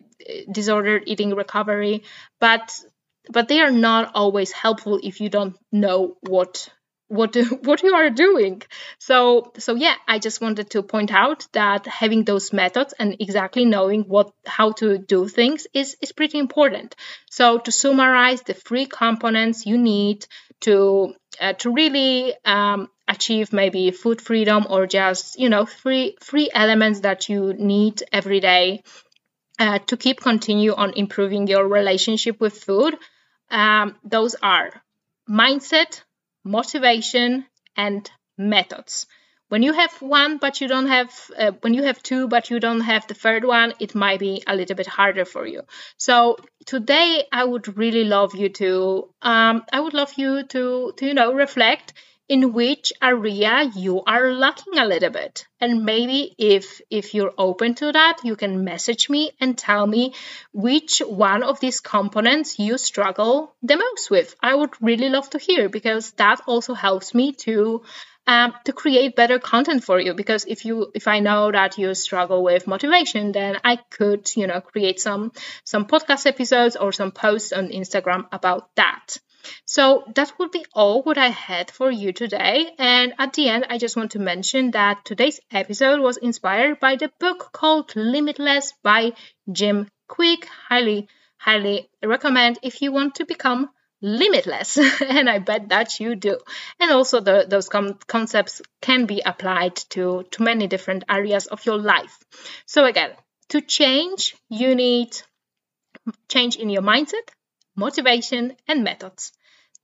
disordered 0.50 1.02
eating 1.06 1.34
recovery 1.34 2.04
but 2.40 2.82
but 3.30 3.48
they 3.48 3.60
are 3.60 3.70
not 3.70 4.12
always 4.14 4.52
helpful 4.52 5.00
if 5.02 5.20
you 5.20 5.28
don't 5.28 5.56
know 5.72 6.16
what 6.20 6.68
what 7.08 7.36
what 7.62 7.82
you 7.82 7.94
are 7.94 8.10
doing. 8.10 8.62
So 8.98 9.52
so 9.58 9.74
yeah 9.74 9.94
i 10.08 10.18
just 10.18 10.40
wanted 10.40 10.70
to 10.70 10.82
point 10.82 11.12
out 11.12 11.46
that 11.52 11.86
having 11.86 12.24
those 12.24 12.52
methods 12.52 12.94
and 12.98 13.16
exactly 13.20 13.64
knowing 13.64 14.02
what 14.02 14.32
how 14.46 14.72
to 14.72 14.98
do 14.98 15.28
things 15.28 15.66
is 15.72 15.96
is 16.00 16.12
pretty 16.12 16.38
important. 16.38 16.96
So 17.30 17.58
to 17.58 17.72
summarize 17.72 18.42
the 18.42 18.54
three 18.54 18.86
components 18.86 19.66
you 19.66 19.78
need 19.78 20.26
to 20.60 21.14
uh, 21.40 21.52
to 21.54 21.70
really 21.70 22.34
um, 22.44 22.88
achieve 23.08 23.52
maybe 23.52 23.90
food 23.90 24.20
freedom 24.20 24.66
or 24.70 24.86
just 24.86 25.38
you 25.38 25.48
know 25.48 25.66
three 25.66 26.16
three 26.22 26.50
elements 26.52 27.00
that 27.00 27.28
you 27.28 27.52
need 27.52 28.02
every 28.12 28.40
day 28.40 28.82
uh, 29.58 29.78
to 29.80 29.96
keep 29.96 30.20
continue 30.20 30.74
on 30.74 30.94
improving 30.94 31.46
your 31.46 31.66
relationship 31.68 32.40
with 32.40 32.62
food 32.62 32.96
um, 33.50 33.96
those 34.04 34.34
are 34.42 34.82
mindset 35.28 36.02
motivation 36.44 37.46
and 37.76 38.10
methods. 38.36 39.06
When 39.48 39.62
you 39.62 39.72
have 39.72 39.92
one 40.02 40.38
but 40.38 40.60
you 40.60 40.68
don't 40.68 40.88
have 40.88 41.12
uh, 41.38 41.52
when 41.60 41.74
you 41.74 41.84
have 41.84 42.02
two 42.02 42.28
but 42.28 42.50
you 42.50 42.58
don't 42.58 42.80
have 42.80 43.06
the 43.06 43.14
third 43.14 43.44
one 43.44 43.74
it 43.78 43.94
might 43.94 44.18
be 44.18 44.42
a 44.46 44.56
little 44.56 44.74
bit 44.74 44.86
harder 44.86 45.24
for 45.24 45.46
you. 45.46 45.62
So 45.96 46.36
today 46.66 47.24
i 47.30 47.44
would 47.44 47.76
really 47.76 48.04
love 48.04 48.34
you 48.34 48.48
to 48.48 49.08
um, 49.22 49.64
i 49.72 49.80
would 49.80 49.94
love 49.94 50.14
you 50.16 50.44
to 50.44 50.92
to 50.96 51.06
you 51.06 51.14
know 51.14 51.32
reflect 51.32 51.92
in 52.28 52.52
which 52.54 52.92
area 53.02 53.70
you 53.76 54.02
are 54.04 54.32
lacking 54.32 54.78
a 54.78 54.86
little 54.86 55.10
bit. 55.10 55.46
And 55.60 55.84
maybe 55.84 56.34
if 56.38 56.80
if 56.90 57.14
you're 57.14 57.34
open 57.36 57.74
to 57.76 57.92
that 57.92 58.18
you 58.24 58.36
can 58.36 58.64
message 58.64 59.10
me 59.10 59.32
and 59.40 59.56
tell 59.58 59.86
me 59.86 60.14
which 60.52 61.00
one 61.00 61.42
of 61.42 61.60
these 61.60 61.80
components 61.80 62.58
you 62.58 62.78
struggle 62.78 63.54
the 63.62 63.76
most 63.76 64.10
with. 64.10 64.34
I 64.42 64.54
would 64.54 64.70
really 64.80 65.10
love 65.10 65.28
to 65.30 65.38
hear 65.38 65.68
because 65.68 66.12
that 66.12 66.40
also 66.46 66.74
helps 66.74 67.14
me 67.14 67.32
to 67.44 67.82
um, 68.26 68.54
to 68.64 68.72
create 68.72 69.16
better 69.16 69.38
content 69.38 69.84
for 69.84 70.00
you. 70.00 70.14
Because 70.14 70.46
if 70.46 70.64
you 70.64 70.90
if 70.94 71.06
i 71.08 71.20
know 71.20 71.52
that 71.52 71.76
you 71.76 71.94
struggle 71.94 72.42
with 72.42 72.66
motivation 72.66 73.32
then 73.32 73.58
i 73.64 73.76
could 73.76 74.30
you 74.36 74.46
know 74.46 74.60
create 74.60 74.98
some 74.98 75.32
some 75.64 75.86
podcast 75.86 76.26
episodes 76.26 76.76
or 76.76 76.92
some 76.92 77.12
posts 77.12 77.52
on 77.52 77.68
instagram 77.68 78.26
about 78.32 78.74
that 78.76 79.18
so 79.64 80.04
that 80.14 80.32
would 80.38 80.50
be 80.50 80.64
all 80.74 81.02
what 81.02 81.18
I 81.18 81.28
had 81.28 81.70
for 81.70 81.90
you 81.90 82.12
today. 82.12 82.72
And 82.78 83.14
at 83.18 83.32
the 83.34 83.48
end, 83.48 83.66
I 83.68 83.78
just 83.78 83.96
want 83.96 84.12
to 84.12 84.18
mention 84.18 84.72
that 84.72 85.04
today's 85.04 85.40
episode 85.50 86.00
was 86.00 86.16
inspired 86.16 86.80
by 86.80 86.96
the 86.96 87.10
book 87.20 87.50
called 87.52 87.94
Limitless 87.96 88.72
by 88.82 89.12
Jim 89.50 89.88
Kwik. 90.08 90.46
Highly, 90.68 91.08
highly 91.38 91.88
recommend 92.02 92.58
if 92.62 92.80
you 92.82 92.92
want 92.92 93.16
to 93.16 93.26
become 93.26 93.68
limitless 94.00 94.76
and 95.00 95.30
i 95.30 95.38
bet 95.38 95.70
that 95.70 95.98
you 95.98 96.14
do 96.14 96.38
and 96.78 96.90
also 96.90 97.20
the, 97.20 97.46
those 97.48 97.70
com- 97.70 97.98
concepts 98.06 98.60
can 98.82 99.06
be 99.06 99.22
applied 99.24 99.74
to 99.76 100.24
to 100.30 100.42
many 100.42 100.66
different 100.66 101.04
areas 101.08 101.46
of 101.46 101.64
your 101.64 101.78
life 101.78 102.18
so 102.66 102.84
again 102.84 103.10
to 103.48 103.62
change 103.62 104.36
you 104.50 104.74
need 104.74 105.16
change 106.28 106.56
in 106.56 106.68
your 106.68 106.82
mindset 106.82 107.26
motivation 107.76 108.56
and 108.68 108.84
methods. 108.84 109.32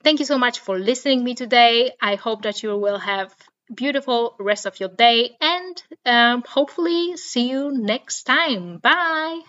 Thank 0.03 0.21
you 0.21 0.27
so 0.27 0.39
much 0.39 0.61
for 0.61 0.79
listening 0.79 1.23
me 1.23 1.35
today. 1.35 1.93
I 2.01 2.15
hope 2.15 2.43
that 2.43 2.63
you 2.63 2.77
will 2.77 2.99
have 2.99 3.35
beautiful 3.75 4.35
rest 4.39 4.67
of 4.67 4.81
your 4.81 4.89
day 4.89 5.37
and 5.41 5.83
um, 6.07 6.43
hopefully 6.47 7.17
see 7.17 7.49
you 7.51 7.71
next 7.71 8.25
time. 8.25 8.79
Bye 8.79 9.43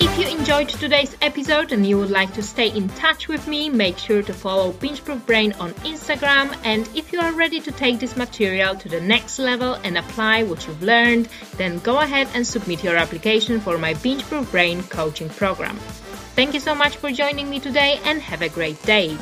you 0.00 0.28
enjoyed 0.38 0.68
today's 0.68 1.16
episode 1.22 1.72
and 1.72 1.86
you 1.86 1.96
would 1.98 2.10
like 2.10 2.34
to 2.34 2.42
stay 2.42 2.68
in 2.68 2.88
touch 2.90 3.26
with 3.26 3.48
me, 3.48 3.70
make 3.70 3.96
sure 3.96 4.22
to 4.22 4.34
follow 4.34 4.72
Bingeproof 4.72 5.24
Brain 5.24 5.52
on 5.54 5.72
Instagram. 5.84 6.54
And 6.62 6.88
if 6.94 7.12
you 7.12 7.20
are 7.20 7.32
ready 7.32 7.60
to 7.60 7.72
take 7.72 8.00
this 8.00 8.16
material 8.16 8.74
to 8.76 8.88
the 8.88 9.00
next 9.00 9.38
level 9.38 9.74
and 9.84 9.96
apply 9.96 10.42
what 10.42 10.66
you've 10.66 10.82
learned, 10.82 11.28
then 11.56 11.78
go 11.78 12.00
ahead 12.00 12.28
and 12.34 12.46
submit 12.46 12.84
your 12.84 12.96
application 12.96 13.60
for 13.60 13.78
my 13.78 13.94
Bingeproof 13.94 14.50
Brain 14.50 14.82
coaching 14.84 15.30
program. 15.30 15.76
Thank 16.36 16.52
you 16.52 16.60
so 16.60 16.74
much 16.74 16.96
for 16.96 17.10
joining 17.10 17.48
me 17.48 17.58
today 17.58 17.98
and 18.04 18.20
have 18.20 18.42
a 18.42 18.48
great 18.48 18.82
day. 18.82 19.16